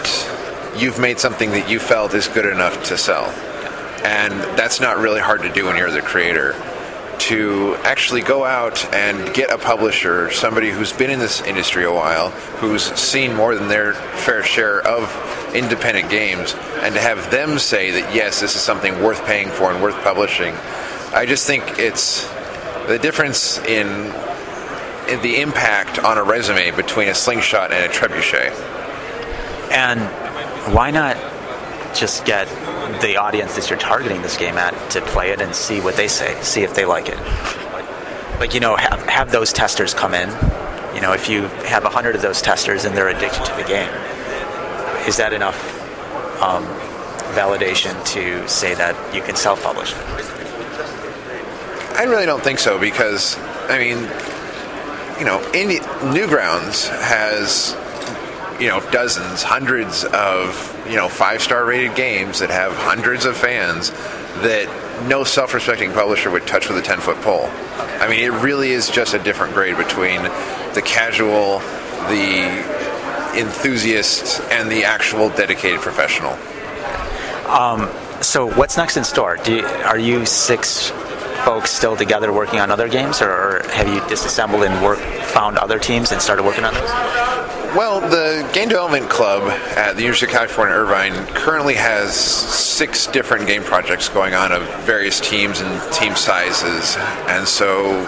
you've 0.76 0.98
made 0.98 1.18
something 1.18 1.50
that 1.50 1.68
you 1.68 1.78
felt 1.78 2.14
is 2.14 2.28
good 2.28 2.46
enough 2.46 2.84
to 2.84 2.98
sell, 2.98 3.24
and 4.04 4.32
that's 4.56 4.80
not 4.80 4.98
really 4.98 5.20
hard 5.20 5.42
to 5.42 5.52
do 5.52 5.66
when 5.66 5.76
you're 5.76 5.90
the 5.90 6.02
creator 6.02 6.54
to 7.22 7.76
actually 7.84 8.20
go 8.20 8.44
out 8.44 8.84
and 8.92 9.32
get 9.32 9.50
a 9.52 9.56
publisher, 9.58 10.30
somebody 10.32 10.70
who's 10.70 10.92
been 10.92 11.10
in 11.10 11.20
this 11.20 11.40
industry 11.42 11.84
a 11.84 11.92
while, 11.92 12.30
who's 12.58 12.82
seen 12.82 13.34
more 13.34 13.54
than 13.54 13.68
their 13.68 13.94
fair 13.94 14.42
share 14.42 14.80
of 14.80 15.08
independent 15.54 16.10
games, 16.10 16.54
and 16.80 16.94
to 16.94 17.00
have 17.00 17.30
them 17.30 17.60
say 17.60 17.92
that 17.92 18.12
yes, 18.12 18.40
this 18.40 18.56
is 18.56 18.60
something 18.60 19.00
worth 19.02 19.24
paying 19.24 19.48
for 19.48 19.70
and 19.70 19.80
worth 19.80 19.94
publishing. 20.02 20.52
I 21.14 21.24
just 21.26 21.46
think 21.46 21.78
it's 21.78 22.26
the 22.88 22.98
difference 23.00 23.58
in, 23.58 23.86
in 25.08 25.22
the 25.22 25.40
impact 25.40 26.00
on 26.00 26.18
a 26.18 26.24
resume 26.24 26.72
between 26.72 27.08
a 27.08 27.14
slingshot 27.14 27.70
and 27.70 27.84
a 27.84 27.94
trebuchet. 27.94 28.52
And 29.70 30.00
why 30.74 30.90
not 30.90 31.16
just 31.94 32.24
get 32.24 32.48
the 33.00 33.16
audience 33.16 33.56
that 33.56 33.68
you're 33.70 33.78
targeting 33.78 34.22
this 34.22 34.36
game 34.36 34.56
at 34.56 34.72
to 34.90 35.00
play 35.00 35.30
it 35.30 35.40
and 35.40 35.54
see 35.54 35.80
what 35.80 35.96
they 35.96 36.08
say, 36.08 36.40
see 36.42 36.62
if 36.62 36.74
they 36.74 36.84
like 36.84 37.08
it. 37.08 37.18
Like, 38.38 38.54
you 38.54 38.60
know, 38.60 38.76
have, 38.76 39.02
have 39.04 39.30
those 39.30 39.52
testers 39.52 39.94
come 39.94 40.14
in. 40.14 40.28
You 40.94 41.00
know, 41.00 41.12
if 41.12 41.28
you 41.28 41.42
have 41.66 41.84
a 41.84 41.88
hundred 41.88 42.16
of 42.16 42.22
those 42.22 42.42
testers 42.42 42.84
and 42.84 42.96
they're 42.96 43.08
addicted 43.08 43.44
to 43.44 43.54
the 43.56 43.64
game, 43.64 43.90
is 45.06 45.16
that 45.16 45.32
enough 45.32 45.58
um, 46.42 46.64
validation 47.34 47.94
to 48.06 48.46
say 48.48 48.74
that 48.74 49.14
you 49.14 49.22
can 49.22 49.36
self-publish 49.36 49.92
it? 49.92 49.98
I 51.96 52.04
really 52.04 52.26
don't 52.26 52.42
think 52.42 52.58
so 52.58 52.78
because, 52.78 53.38
I 53.68 53.78
mean, 53.78 53.98
you 55.18 55.26
know, 55.26 55.38
Indie, 55.52 55.80
Newgrounds 56.12 56.88
has 56.88 57.76
you 58.60 58.68
know 58.68 58.80
dozens, 58.90 59.42
hundreds 59.42 60.04
of 60.04 60.86
you 60.88 60.96
know 60.96 61.08
five 61.08 61.42
star 61.42 61.64
rated 61.64 61.94
games 61.96 62.40
that 62.40 62.50
have 62.50 62.72
hundreds 62.74 63.24
of 63.24 63.36
fans 63.36 63.90
that 64.42 64.68
no 65.08 65.24
self 65.24 65.54
respecting 65.54 65.92
publisher 65.92 66.30
would 66.30 66.46
touch 66.46 66.68
with 66.68 66.78
a 66.78 66.82
ten 66.82 67.00
foot 67.00 67.16
pole. 67.22 67.48
I 68.00 68.08
mean, 68.08 68.20
it 68.20 68.32
really 68.32 68.70
is 68.70 68.88
just 68.88 69.14
a 69.14 69.18
different 69.18 69.54
grade 69.54 69.76
between 69.76 70.22
the 70.74 70.82
casual, 70.84 71.58
the 72.08 72.48
enthusiast, 73.38 74.40
and 74.50 74.70
the 74.70 74.84
actual 74.84 75.28
dedicated 75.30 75.80
professional. 75.80 76.32
Um, 77.48 77.90
so 78.22 78.46
what's 78.46 78.76
next 78.76 78.96
in 78.96 79.04
store? 79.04 79.38
You, 79.46 79.64
are 79.64 79.98
you 79.98 80.24
six 80.26 80.90
folks 81.44 81.70
still 81.70 81.96
together 81.96 82.32
working 82.32 82.60
on 82.60 82.70
other 82.70 82.88
games, 82.88 83.20
or 83.20 83.62
have 83.70 83.88
you 83.88 84.00
disassembled 84.08 84.62
and 84.62 84.82
work, 84.82 84.98
found 84.98 85.58
other 85.58 85.78
teams 85.78 86.12
and 86.12 86.22
started 86.22 86.44
working 86.44 86.64
on 86.64 86.74
those? 86.74 86.90
Well, 87.74 88.02
the 88.02 88.46
Game 88.52 88.68
Development 88.68 89.08
Club 89.08 89.44
at 89.44 89.94
the 89.94 90.02
University 90.02 90.26
of 90.26 90.32
California, 90.32 90.74
Irvine 90.74 91.14
currently 91.28 91.74
has 91.76 92.14
six 92.14 93.06
different 93.06 93.46
game 93.46 93.62
projects 93.62 94.10
going 94.10 94.34
on 94.34 94.52
of 94.52 94.62
various 94.84 95.18
teams 95.20 95.62
and 95.62 95.92
team 95.94 96.14
sizes. 96.14 96.96
And 97.28 97.48
so 97.48 98.04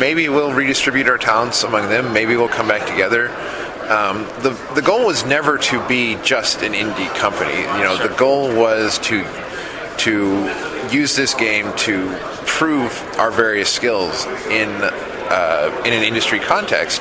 maybe 0.00 0.28
we'll 0.28 0.52
redistribute 0.52 1.06
our 1.06 1.16
talents 1.16 1.62
among 1.62 1.88
them. 1.88 2.12
Maybe 2.12 2.34
we'll 2.34 2.48
come 2.48 2.66
back 2.66 2.88
together. 2.88 3.28
Um, 3.88 4.24
the 4.42 4.58
the 4.74 4.82
goal 4.82 5.06
was 5.06 5.24
never 5.24 5.58
to 5.58 5.86
be 5.86 6.16
just 6.24 6.62
an 6.62 6.72
indie 6.72 7.14
company. 7.14 7.56
You 7.56 7.84
know, 7.84 7.96
the 7.96 8.12
goal 8.16 8.48
was 8.52 8.98
to 8.98 9.24
to 9.98 10.88
use 10.90 11.14
this 11.14 11.34
game 11.34 11.72
to 11.76 12.18
prove 12.46 13.00
our 13.16 13.30
various 13.30 13.70
skills 13.70 14.26
in 14.50 14.68
uh, 15.30 15.82
in 15.86 15.92
an 15.92 16.02
industry 16.02 16.40
context. 16.40 17.00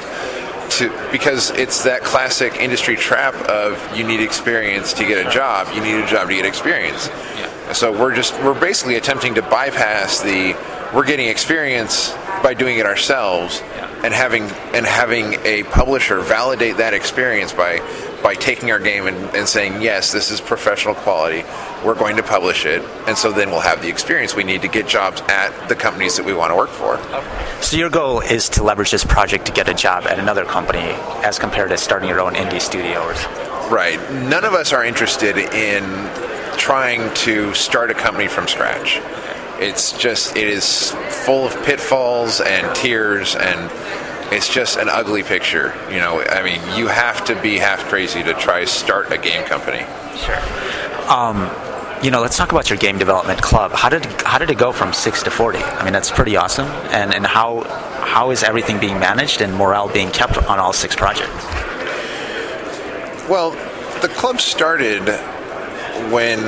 To, 0.69 1.09
because 1.12 1.50
it's 1.51 1.83
that 1.83 2.03
classic 2.03 2.57
industry 2.57 2.95
trap 2.95 3.33
of 3.50 3.97
you 3.97 4.03
need 4.03 4.19
experience 4.19 4.93
to 4.93 5.05
get 5.05 5.25
a 5.25 5.29
job, 5.29 5.74
you 5.74 5.81
need 5.81 5.95
a 5.95 6.05
job 6.05 6.29
to 6.29 6.36
get 6.36 6.45
experience. 6.45 7.07
Yeah. 7.07 7.74
So 7.74 7.91
we're 7.91 8.13
just 8.13 8.33
we're 8.43 8.59
basically 8.59 8.95
attempting 8.95 9.36
to 9.36 9.41
bypass 9.41 10.21
the 10.21 10.55
we're 10.93 11.05
getting 11.05 11.27
experience 11.27 12.13
by 12.43 12.53
doing 12.53 12.77
it 12.77 12.86
ourselves 12.86 13.62
and 14.03 14.13
having 14.13 14.43
and 14.73 14.85
having 14.85 15.33
a 15.45 15.63
publisher 15.63 16.19
validate 16.21 16.77
that 16.77 16.93
experience 16.93 17.53
by 17.53 17.79
by 18.23 18.33
taking 18.33 18.71
our 18.71 18.79
game 18.79 19.05
and, 19.05 19.17
and, 19.35 19.47
saying 19.47 19.81
yes 19.81 20.11
this 20.11 20.31
is 20.31 20.41
professional 20.41 20.95
quality. 20.95 21.43
We're 21.85 21.95
going 21.95 22.15
to 22.17 22.23
publish 22.23 22.65
it. 22.65 22.83
And 23.07 23.17
so 23.17 23.31
then 23.31 23.51
we'll 23.51 23.59
have 23.59 23.81
the 23.81 23.89
experience 23.89 24.35
we 24.35 24.43
need 24.43 24.63
to 24.63 24.67
get 24.67 24.87
jobs 24.87 25.21
at 25.27 25.69
the 25.69 25.75
companies 25.75 26.17
that 26.17 26.25
we 26.25 26.33
want 26.33 26.51
to 26.51 26.55
work 26.55 26.69
for. 26.69 26.97
So 27.61 27.77
your 27.77 27.91
goal 27.91 28.21
is 28.21 28.49
to 28.49 28.63
leverage 28.63 28.91
this 28.91 29.05
project 29.05 29.45
to 29.45 29.51
get 29.51 29.69
a 29.69 29.73
job 29.73 30.05
at 30.05 30.17
another 30.17 30.45
company 30.45 30.95
as 31.23 31.37
compared 31.37 31.69
to 31.69 31.77
starting 31.77 32.09
your 32.09 32.19
own 32.19 32.33
indie 32.33 32.61
studio 32.61 33.01
or 33.03 33.15
something 33.15 33.47
right. 33.69 33.99
None 34.11 34.45
of 34.45 34.53
us 34.53 34.73
are 34.73 34.83
interested 34.83 35.37
in 35.37 35.83
trying 36.57 37.13
to 37.13 37.53
start 37.53 37.91
a 37.91 37.93
company 37.93 38.27
from 38.27 38.47
scratch 38.47 38.99
it's 39.59 39.97
just 39.97 40.35
it 40.35 40.47
is 40.47 40.91
full 41.25 41.45
of 41.45 41.63
pitfalls 41.63 42.41
and 42.41 42.75
tears 42.75 43.35
and 43.35 43.71
it's 44.33 44.53
just 44.53 44.77
an 44.77 44.89
ugly 44.89 45.23
picture. 45.23 45.73
You 45.89 45.99
know, 45.99 46.21
I 46.21 46.43
mean, 46.43 46.61
you 46.77 46.87
have 46.87 47.23
to 47.25 47.41
be 47.41 47.57
half 47.57 47.85
crazy 47.85 48.23
to 48.23 48.33
try 48.33 48.61
to 48.61 48.67
start 48.67 49.11
a 49.11 49.17
game 49.17 49.43
company. 49.45 49.85
Sure. 50.17 50.39
Um, 51.09 51.49
you 52.03 52.11
know, 52.11 52.21
let's 52.21 52.37
talk 52.37 52.51
about 52.51 52.69
your 52.69 52.77
game 52.77 52.97
development 52.97 53.41
club. 53.41 53.71
How 53.71 53.89
did 53.89 54.05
how 54.21 54.37
did 54.37 54.49
it 54.49 54.57
go 54.57 54.71
from 54.71 54.93
six 54.93 55.23
to 55.23 55.31
forty? 55.31 55.59
I 55.59 55.83
mean, 55.83 55.93
that's 55.93 56.11
pretty 56.11 56.35
awesome. 56.35 56.67
And 56.91 57.13
and 57.13 57.25
how 57.25 57.61
how 57.63 58.31
is 58.31 58.43
everything 58.43 58.79
being 58.79 58.99
managed 58.99 59.41
and 59.41 59.55
morale 59.55 59.89
being 59.89 60.11
kept 60.11 60.37
on 60.37 60.59
all 60.59 60.73
six 60.73 60.95
projects? 60.95 61.45
Well, 63.29 63.51
the 64.01 64.09
club 64.09 64.39
started 64.39 65.07
when 66.11 66.39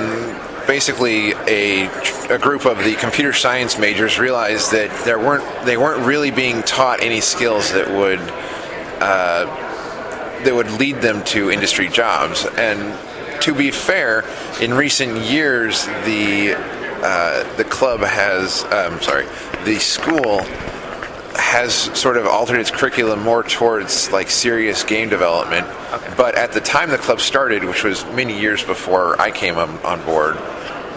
basically 0.70 1.32
a, 1.48 1.88
a 2.30 2.38
group 2.38 2.66
of 2.66 2.78
the 2.84 2.94
computer 2.94 3.34
science 3.34 3.80
majors 3.80 4.20
realized 4.20 4.72
that 4.72 5.04
there 5.04 5.18
weren't 5.18 5.66
they 5.66 5.78
weren't 5.78 6.06
really 6.06 6.30
being 6.30 6.62
taught 6.62 7.02
any 7.02 7.22
skills 7.22 7.74
that 7.74 7.90
would 7.90 8.20
uh, 9.02 9.46
that 10.44 10.54
would 10.54 10.72
lead 10.74 10.98
them 10.98 11.24
to 11.24 11.50
industry 11.50 11.88
jobs. 11.88 12.46
And 12.46 12.94
to 13.42 13.56
be 13.56 13.72
fair, 13.72 14.24
in 14.62 14.76
recent 14.76 15.18
years, 15.18 15.88
the 16.06 16.54
uh, 17.02 17.56
the 17.56 17.64
club 17.64 18.02
has, 18.02 18.64
um, 18.66 19.02
sorry, 19.02 19.26
the 19.66 19.80
school 19.80 20.42
has 21.36 21.74
sort 21.98 22.18
of 22.18 22.28
altered 22.28 22.60
its 22.60 22.70
curriculum 22.70 23.24
more 23.24 23.42
towards 23.42 24.12
like 24.12 24.30
serious 24.30 24.84
game 24.84 25.10
development. 25.10 25.66
Okay. 25.94 26.14
But 26.16 26.36
at 26.36 26.52
the 26.52 26.62
time 26.62 26.92
the 26.92 26.98
club 27.00 27.22
started, 27.22 27.64
which 27.64 27.84
was 27.84 28.06
many 28.14 28.40
years 28.40 28.64
before 28.64 29.20
I 29.20 29.32
came 29.32 29.58
on, 29.58 29.70
on 29.80 30.06
board, 30.06 30.38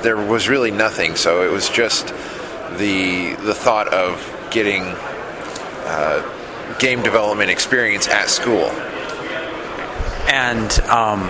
there 0.02 0.16
was 0.16 0.48
really 0.48 0.70
nothing. 0.70 1.16
So 1.16 1.42
it 1.42 1.50
was 1.50 1.68
just 1.68 2.08
the 2.78 3.34
the 3.40 3.54
thought 3.54 3.88
of 3.88 4.18
getting 4.50 4.82
uh, 4.82 6.76
game 6.78 7.02
development 7.02 7.50
experience 7.50 8.08
at 8.08 8.28
school. 8.28 8.70
And 10.28 10.70
um, 10.88 11.22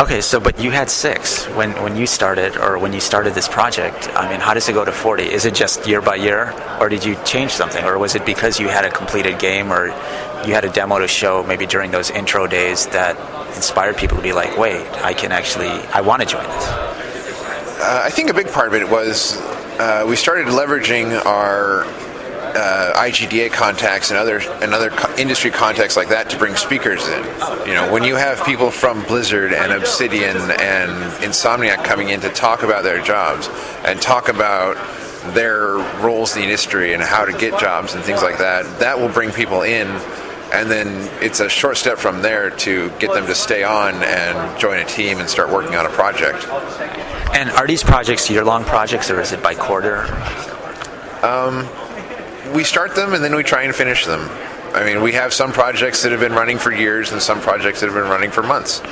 okay, 0.00 0.20
so 0.20 0.40
but 0.40 0.60
you 0.60 0.70
had 0.70 0.90
six 0.90 1.46
when 1.48 1.72
when 1.82 1.96
you 1.96 2.06
started, 2.06 2.56
or 2.56 2.78
when 2.78 2.92
you 2.92 3.00
started 3.00 3.34
this 3.34 3.48
project. 3.48 4.08
I 4.14 4.30
mean, 4.30 4.40
how 4.40 4.54
does 4.54 4.68
it 4.68 4.72
go 4.72 4.84
to 4.84 4.92
forty? 4.92 5.24
Is 5.24 5.44
it 5.44 5.54
just 5.54 5.86
year 5.86 6.00
by 6.00 6.16
year, 6.16 6.54
or 6.80 6.88
did 6.88 7.04
you 7.04 7.16
change 7.24 7.52
something, 7.52 7.84
or 7.84 7.98
was 7.98 8.14
it 8.14 8.24
because 8.26 8.60
you 8.60 8.68
had 8.68 8.84
a 8.84 8.90
completed 8.90 9.38
game, 9.38 9.72
or 9.72 9.88
you 10.46 10.54
had 10.54 10.64
a 10.64 10.70
demo 10.70 10.98
to 10.98 11.08
show 11.08 11.42
maybe 11.42 11.66
during 11.66 11.90
those 11.90 12.10
intro 12.10 12.46
days 12.46 12.86
that 12.88 13.16
inspired 13.56 13.96
people 13.96 14.16
to 14.16 14.22
be 14.22 14.32
like, 14.32 14.56
wait, 14.56 14.86
I 15.02 15.12
can 15.14 15.32
actually, 15.32 15.66
I 15.66 16.02
want 16.02 16.22
to 16.22 16.28
join 16.28 16.44
this 16.44 16.97
uh, 17.80 18.02
I 18.04 18.10
think 18.10 18.30
a 18.30 18.34
big 18.34 18.48
part 18.48 18.68
of 18.68 18.74
it 18.74 18.88
was 18.88 19.40
uh, 19.78 20.04
we 20.08 20.16
started 20.16 20.46
leveraging 20.46 21.24
our 21.24 21.84
uh, 21.84 22.92
IGDA 22.96 23.52
contacts 23.52 24.10
and 24.10 24.18
other 24.18 24.38
and 24.38 24.74
other 24.74 24.90
co- 24.90 25.14
industry 25.16 25.50
contacts 25.50 25.96
like 25.96 26.08
that 26.08 26.30
to 26.30 26.38
bring 26.38 26.56
speakers 26.56 27.06
in. 27.06 27.24
You 27.66 27.74
know, 27.74 27.92
when 27.92 28.02
you 28.02 28.16
have 28.16 28.44
people 28.44 28.70
from 28.70 29.02
Blizzard 29.04 29.52
and 29.52 29.72
Obsidian 29.72 30.36
and 30.36 30.90
Insomniac 31.22 31.84
coming 31.84 32.08
in 32.08 32.20
to 32.20 32.30
talk 32.30 32.62
about 32.62 32.82
their 32.82 33.02
jobs 33.02 33.48
and 33.84 34.00
talk 34.00 34.28
about 34.28 34.76
their 35.34 35.74
roles 36.00 36.34
in 36.34 36.42
the 36.42 36.46
industry 36.46 36.94
and 36.94 37.02
how 37.02 37.24
to 37.24 37.32
get 37.32 37.58
jobs 37.60 37.94
and 37.94 38.02
things 38.02 38.22
like 38.22 38.38
that, 38.38 38.80
that 38.80 38.98
will 38.98 39.10
bring 39.10 39.30
people 39.30 39.62
in 39.62 39.86
and 40.52 40.70
then 40.70 41.08
it's 41.22 41.40
a 41.40 41.48
short 41.48 41.76
step 41.76 41.98
from 41.98 42.22
there 42.22 42.50
to 42.50 42.90
get 42.98 43.12
them 43.12 43.26
to 43.26 43.34
stay 43.34 43.62
on 43.64 43.94
and 44.02 44.58
join 44.60 44.78
a 44.78 44.84
team 44.84 45.18
and 45.18 45.28
start 45.28 45.50
working 45.50 45.74
on 45.74 45.86
a 45.86 45.90
project. 45.90 46.46
And 47.34 47.50
are 47.50 47.66
these 47.66 47.82
projects 47.82 48.30
year-long 48.30 48.64
projects, 48.64 49.10
or 49.10 49.20
is 49.20 49.32
it 49.32 49.42
by 49.42 49.54
quarter? 49.54 50.06
Um, 51.22 51.68
we 52.54 52.64
start 52.64 52.94
them 52.94 53.12
and 53.12 53.22
then 53.22 53.34
we 53.34 53.42
try 53.42 53.62
and 53.62 53.74
finish 53.74 54.06
them. 54.06 54.28
I 54.74 54.84
mean, 54.84 55.02
we 55.02 55.12
have 55.12 55.32
some 55.32 55.52
projects 55.52 56.02
that 56.02 56.12
have 56.12 56.20
been 56.20 56.32
running 56.32 56.58
for 56.58 56.72
years 56.72 57.12
and 57.12 57.20
some 57.20 57.40
projects 57.40 57.80
that 57.80 57.86
have 57.86 57.94
been 57.94 58.10
running 58.10 58.30
for 58.30 58.42
months. 58.42 58.82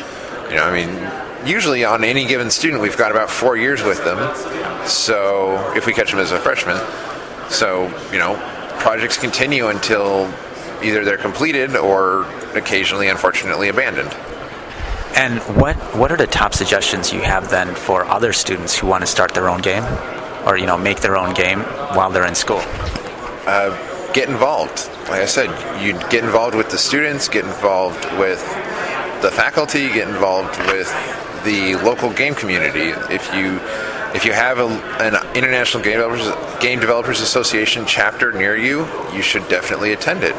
You 0.50 0.56
know, 0.56 0.64
I 0.64 0.72
mean, 0.72 1.46
usually 1.46 1.84
on 1.84 2.04
any 2.04 2.26
given 2.26 2.50
student, 2.50 2.82
we've 2.82 2.96
got 2.96 3.10
about 3.10 3.30
four 3.30 3.56
years 3.56 3.82
with 3.82 4.04
them. 4.04 4.18
So 4.86 5.72
if 5.74 5.86
we 5.86 5.92
catch 5.92 6.10
them 6.10 6.20
as 6.20 6.32
a 6.32 6.38
freshman, 6.38 6.78
so 7.50 7.84
you 8.12 8.18
know, 8.18 8.36
projects 8.78 9.18
continue 9.18 9.68
until 9.68 10.32
either 10.82 11.04
they're 11.04 11.16
completed 11.18 11.76
or 11.76 12.22
occasionally, 12.54 13.08
unfortunately, 13.08 13.68
abandoned. 13.68 14.12
And 15.16 15.40
what 15.56 15.76
what 15.96 16.12
are 16.12 16.16
the 16.16 16.26
top 16.26 16.52
suggestions 16.52 17.12
you 17.12 17.22
have 17.22 17.50
then 17.50 17.74
for 17.74 18.04
other 18.04 18.32
students 18.32 18.76
who 18.78 18.86
want 18.86 19.00
to 19.00 19.06
start 19.06 19.32
their 19.32 19.48
own 19.48 19.62
game, 19.62 19.84
or 20.46 20.58
you 20.58 20.66
know 20.66 20.76
make 20.76 21.00
their 21.00 21.16
own 21.16 21.32
game 21.34 21.60
while 21.94 22.10
they're 22.10 22.26
in 22.26 22.34
school? 22.34 22.60
Uh, 23.46 24.12
get 24.12 24.28
involved. 24.28 24.90
Like 25.08 25.22
I 25.22 25.26
said, 25.26 25.48
you 25.82 25.92
get 26.10 26.24
involved 26.24 26.54
with 26.54 26.70
the 26.70 26.78
students, 26.78 27.28
get 27.28 27.44
involved 27.44 28.04
with 28.18 28.40
the 29.22 29.30
faculty, 29.30 29.88
get 29.88 30.08
involved 30.08 30.58
with 30.66 30.92
the 31.44 31.76
local 31.76 32.12
game 32.12 32.34
community. 32.34 32.90
If 33.12 33.32
you 33.34 33.60
if 34.14 34.24
you 34.24 34.32
have 34.32 34.58
a, 34.58 34.66
an 35.00 35.14
International 35.36 35.82
Game 35.82 35.98
Developers, 35.98 36.60
Game 36.60 36.80
Developers 36.80 37.20
Association 37.20 37.84
chapter 37.86 38.32
near 38.32 38.56
you, 38.56 38.86
you 39.14 39.22
should 39.22 39.48
definitely 39.48 39.92
attend 39.92 40.24
it. 40.24 40.34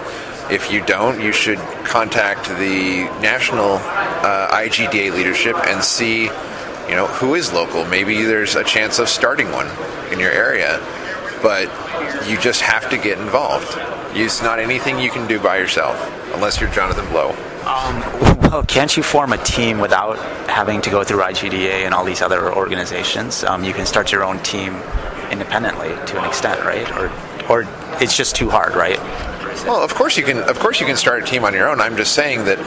If 0.50 0.72
you 0.72 0.84
don't, 0.86 1.22
you 1.22 1.34
should 1.34 1.58
contact 1.84 2.48
the 2.48 3.04
national 3.22 3.76
uh, 3.76 4.50
IGDA 4.52 5.14
leadership 5.14 5.56
and 5.68 5.84
see, 5.84 6.24
you 6.24 6.96
know, 6.96 7.08
who 7.08 7.36
is 7.36 7.52
local. 7.52 7.84
Maybe 7.86 8.24
there's 8.24 8.56
a 8.56 8.64
chance 8.64 9.00
of 9.00 9.10
starting 9.10 9.52
one 9.52 9.68
in 10.12 10.20
your 10.20 10.32
area, 10.32 10.80
but 11.42 11.68
you 12.30 12.38
just 12.38 12.62
have 12.62 12.90
to 12.90 12.98
get 12.98 13.20
involved. 13.20 13.68
It's 14.14 14.42
not 14.42 14.60
anything 14.60 15.00
you 15.00 15.10
can 15.10 15.28
do 15.28 15.40
by 15.40 15.58
yourself, 15.58 15.98
unless 16.34 16.62
you're 16.62 16.72
Jonathan 16.72 17.08
Blow. 17.10 17.36
Um, 17.68 18.00
well, 18.40 18.64
can't 18.64 18.96
you 18.96 19.04
form 19.04 19.34
a 19.34 19.38
team 19.44 19.80
without 19.80 20.18
having 20.50 20.80
to 20.82 20.90
go 20.90 21.04
through 21.04 21.20
IGDA 21.20 21.84
and 21.84 21.94
all 21.94 22.06
these 22.06 22.22
other 22.22 22.54
organizations? 22.54 23.44
Um, 23.44 23.66
you 23.66 23.74
can 23.74 23.86
start 23.86 24.14
your 24.14 24.24
own 24.24 24.40
team 24.44 24.74
independently 25.30 25.90
to 25.90 26.18
an 26.18 26.24
extent, 26.24 26.64
right? 26.64 26.90
Or, 26.94 27.12
or 27.50 27.68
it's 28.02 28.16
just 28.16 28.38
too 28.38 28.50
hard, 28.50 28.76
right? 28.76 28.98
Well, 29.66 29.82
of 29.82 29.94
course 29.94 30.18
you 30.18 30.24
can. 30.24 30.40
Of 30.40 30.60
course 30.60 30.80
you 30.80 30.86
can 30.86 30.98
start 30.98 31.24
a 31.24 31.26
team 31.26 31.44
on 31.44 31.54
your 31.54 31.70
own. 31.70 31.82
I'm 31.82 31.98
just 31.98 32.14
saying 32.14 32.46
that 32.46 32.58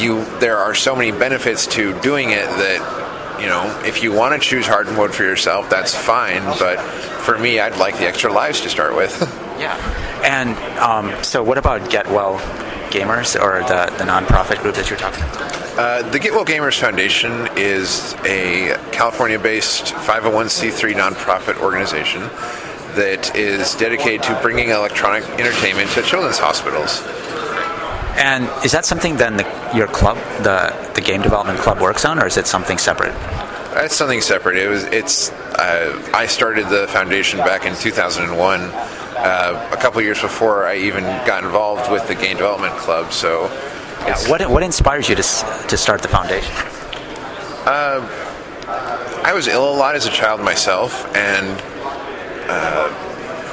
you 0.00 0.24
there 0.40 0.58
are 0.58 0.74
so 0.74 0.96
many 0.96 1.10
benefits 1.10 1.66
to 1.68 1.98
doing 2.00 2.30
it 2.30 2.46
that 2.46 3.38
you 3.40 3.46
know 3.46 3.82
if 3.84 4.02
you 4.02 4.12
want 4.12 4.40
to 4.40 4.48
choose 4.48 4.66
hard 4.66 4.86
mode 4.88 5.14
for 5.14 5.22
yourself, 5.24 5.68
that's 5.70 5.94
fine. 5.94 6.42
But 6.58 6.80
for 7.22 7.38
me, 7.38 7.60
I'd 7.60 7.76
like 7.78 7.98
the 7.98 8.06
extra 8.06 8.32
lives 8.32 8.60
to 8.62 8.68
start 8.68 8.96
with. 8.96 9.20
yeah. 9.58 9.76
And 10.24 10.56
um, 10.78 11.22
so, 11.22 11.42
what 11.42 11.58
about 11.58 11.90
Get 11.90 12.06
Well 12.08 12.38
Gamers 12.90 13.40
or 13.40 13.60
the, 13.60 13.92
the 13.96 14.04
nonprofit 14.04 14.60
group 14.62 14.74
that 14.76 14.90
you're 14.90 14.98
talking 14.98 15.22
about? 15.22 15.52
Uh, 15.78 16.10
the 16.10 16.18
Get 16.18 16.32
Well 16.32 16.44
Gamers 16.44 16.78
Foundation 16.78 17.48
is 17.56 18.14
a 18.24 18.76
California 18.92 19.38
based 19.38 19.86
501c3 19.94 20.94
nonprofit 20.94 21.60
organization 21.60 22.22
that 22.94 23.34
is 23.36 23.74
dedicated 23.76 24.22
to 24.24 24.38
bringing 24.42 24.70
electronic 24.70 25.24
entertainment 25.38 25.90
to 25.90 26.02
children's 26.02 26.38
hospitals. 26.38 27.02
And 28.16 28.44
is 28.64 28.72
that 28.72 28.84
something 28.84 29.16
then 29.16 29.36
the, 29.38 29.72
your 29.74 29.86
club, 29.86 30.16
the, 30.42 30.74
the 30.94 31.00
game 31.00 31.22
development 31.22 31.58
club, 31.58 31.80
works 31.80 32.04
on, 32.04 32.18
or 32.18 32.26
is 32.26 32.36
it 32.36 32.46
something 32.46 32.78
separate? 32.78 33.14
That's 33.72 33.96
something 33.96 34.20
separate. 34.20 34.56
It 34.56 34.68
was. 34.68 34.84
It's. 34.84 35.30
Uh, 35.30 36.10
I 36.12 36.26
started 36.26 36.68
the 36.68 36.86
foundation 36.88 37.38
back 37.38 37.64
in 37.64 37.74
2001, 37.74 38.60
uh, 38.60 39.70
a 39.72 39.76
couple 39.78 40.02
years 40.02 40.20
before 40.20 40.66
I 40.66 40.76
even 40.76 41.04
got 41.26 41.42
involved 41.42 41.90
with 41.90 42.06
the 42.06 42.14
game 42.14 42.36
development 42.36 42.74
club. 42.74 43.12
So, 43.12 43.44
yeah, 44.06 44.28
what 44.28 44.46
what 44.50 44.62
inspires 44.62 45.08
you 45.08 45.14
to 45.14 45.22
to 45.22 45.76
start 45.78 46.02
the 46.02 46.08
foundation? 46.08 46.52
Uh, 47.64 48.06
I 49.24 49.32
was 49.32 49.48
ill 49.48 49.72
a 49.72 49.76
lot 49.76 49.94
as 49.94 50.04
a 50.04 50.10
child 50.10 50.42
myself, 50.42 51.06
and 51.16 51.58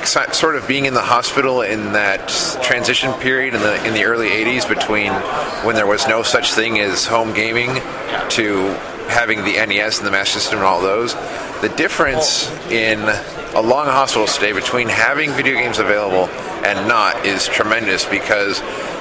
sort 0.06 0.56
of 0.56 0.68
being 0.68 0.86
in 0.86 0.94
the 0.94 1.02
hospital 1.02 1.62
in 1.62 1.94
that 1.94 2.30
transition 2.64 3.14
period 3.14 3.54
in 3.54 3.62
the 3.62 3.86
in 3.86 3.94
the 3.94 4.04
early 4.04 4.30
80s 4.30 4.68
between 4.68 5.12
when 5.66 5.76
there 5.76 5.88
was 5.88 6.08
no 6.08 6.24
such 6.24 6.54
thing 6.54 6.80
as 6.80 7.06
home 7.06 7.34
gaming 7.34 7.70
to 8.30 8.68
having 9.10 9.40
the 9.44 9.54
NES 9.54 9.98
and 9.98 10.08
the 10.08 10.12
Master 10.12 10.40
System 10.40 10.60
and 10.60 10.68
all 10.68 10.82
those, 10.82 11.14
the 11.62 11.74
difference 11.76 12.50
in 12.70 13.00
a 13.56 13.62
long 13.62 13.88
hospital 13.88 14.28
stay 14.28 14.54
between 14.54 14.88
having 14.88 15.32
video 15.32 15.56
games 15.56 15.80
available 15.80 16.28
and 16.64 16.88
not 16.88 17.26
is 17.26 17.48
tremendous 17.48 18.06
because 18.06 18.60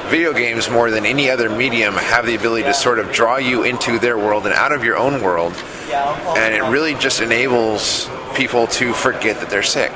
video 0.09 0.33
games, 0.33 0.71
more 0.71 0.91
than 0.91 1.05
any 1.05 1.29
other 1.29 1.51
medium, 1.51 1.95
have 1.95 2.25
the 2.25 2.35
ability 2.35 2.65
to 2.65 2.73
sort 2.73 2.99
of 2.99 3.13
draw 3.13 3.37
you 3.37 3.63
into 3.63 3.99
their 3.99 4.17
world 4.17 4.47
and 4.47 4.55
out 4.55 4.73
of 4.73 4.83
your 4.83 4.97
own 4.97 5.23
world. 5.23 5.53
And 6.39 6.55
it 6.55 6.63
really 6.63 6.95
just 6.95 7.21
enables 7.21 8.09
people 8.35 8.67
to 8.69 8.95
forget 8.95 9.41
that 9.41 9.51
they're 9.51 9.63
sick. 9.63 9.93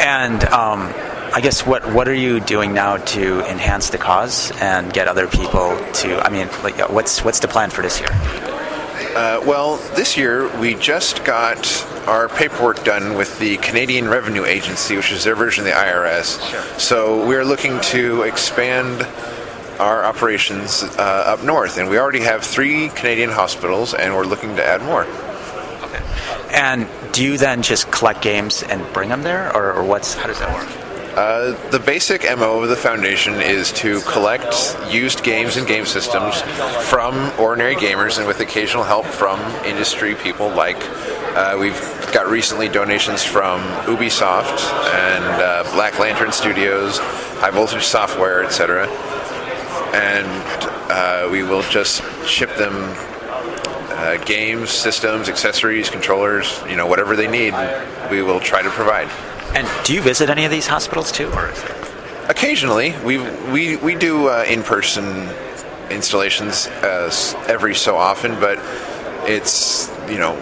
And 0.00 0.44
um, 0.44 0.92
I 1.34 1.40
guess 1.42 1.66
what 1.66 1.92
what 1.92 2.08
are 2.08 2.14
you 2.14 2.40
doing 2.40 2.74
now 2.74 2.98
to 2.98 3.40
enhance 3.50 3.90
the 3.90 3.98
cause 3.98 4.52
and 4.60 4.92
get 4.92 5.08
other 5.08 5.26
people 5.26 5.76
to? 5.94 6.20
I 6.24 6.30
mean, 6.30 6.48
like, 6.62 6.78
what's 6.90 7.24
what's 7.24 7.40
the 7.40 7.48
plan 7.48 7.70
for 7.70 7.82
this 7.82 8.00
year? 8.00 8.10
Uh, 9.14 9.40
well, 9.46 9.76
this 9.94 10.16
year 10.16 10.48
we 10.58 10.74
just 10.74 11.24
got 11.24 11.86
our 12.08 12.28
paperwork 12.28 12.84
done 12.84 13.14
with 13.14 13.38
the 13.38 13.56
Canadian 13.58 14.08
Revenue 14.08 14.44
Agency, 14.44 14.96
which 14.96 15.12
is 15.12 15.24
their 15.24 15.36
version 15.36 15.62
of 15.62 15.66
the 15.66 15.76
IRS. 15.76 16.50
Sure. 16.50 16.78
So 16.78 17.26
we're 17.26 17.44
looking 17.44 17.80
to 17.80 18.22
expand 18.22 19.06
our 19.78 20.04
operations 20.04 20.82
uh, 20.82 21.24
up 21.26 21.42
north, 21.42 21.78
and 21.78 21.88
we 21.88 21.98
already 21.98 22.20
have 22.20 22.44
three 22.44 22.88
Canadian 22.90 23.30
hospitals, 23.30 23.94
and 23.94 24.14
we're 24.14 24.26
looking 24.26 24.56
to 24.56 24.64
add 24.64 24.82
more. 24.82 25.02
Okay. 25.02 26.02
And 26.50 26.88
do 27.12 27.24
you 27.24 27.36
then 27.38 27.62
just 27.62 27.90
collect 27.90 28.22
games 28.22 28.62
and 28.62 28.84
bring 28.92 29.08
them 29.08 29.22
there, 29.22 29.54
or, 29.54 29.72
or 29.72 29.84
what's 29.84 30.14
how 30.14 30.26
does 30.26 30.38
that 30.40 30.54
work? 30.54 30.84
Uh, 31.16 31.52
the 31.70 31.78
basic 31.78 32.22
MO 32.24 32.60
of 32.60 32.68
the 32.68 32.74
foundation 32.74 33.34
is 33.34 33.70
to 33.70 34.00
collect 34.00 34.76
used 34.92 35.22
games 35.22 35.56
and 35.56 35.64
game 35.64 35.86
systems 35.86 36.40
from 36.88 37.14
ordinary 37.38 37.76
gamers 37.76 38.18
and 38.18 38.26
with 38.26 38.40
occasional 38.40 38.82
help 38.82 39.06
from 39.06 39.38
industry 39.64 40.16
people 40.16 40.48
like 40.48 40.76
uh, 41.36 41.56
we've 41.60 41.80
got 42.12 42.28
recently 42.28 42.68
donations 42.68 43.22
from 43.22 43.60
Ubisoft 43.86 44.60
and 44.92 45.24
uh, 45.42 45.62
Black 45.72 45.98
Lantern 45.98 46.30
Studios, 46.30 46.98
High 47.38 47.50
Voltage 47.50 47.84
Software, 47.84 48.44
etc. 48.44 48.88
And 49.94 50.26
uh, 50.90 51.28
we 51.30 51.42
will 51.42 51.62
just 51.62 52.02
ship 52.24 52.54
them 52.56 52.74
uh, 53.94 54.16
games, 54.24 54.70
systems, 54.70 55.28
accessories, 55.28 55.88
controllers, 55.90 56.60
you 56.68 56.76
know, 56.76 56.86
whatever 56.86 57.16
they 57.16 57.28
need, 57.28 57.54
we 58.10 58.22
will 58.22 58.40
try 58.40 58.62
to 58.62 58.70
provide. 58.70 59.08
And 59.54 59.68
do 59.84 59.94
you 59.94 60.02
visit 60.02 60.30
any 60.30 60.44
of 60.44 60.50
these 60.50 60.66
hospitals 60.66 61.12
too, 61.12 61.30
or 61.32 61.52
occasionally 62.28 62.94
we 63.04 63.18
we 63.52 63.76
we 63.76 63.94
do 63.94 64.28
uh, 64.28 64.44
in-person 64.48 65.28
installations 65.90 66.66
as 66.82 67.34
every 67.46 67.74
so 67.74 67.96
often, 67.96 68.32
but 68.40 68.58
it's 69.28 69.90
you 70.08 70.18
know 70.18 70.34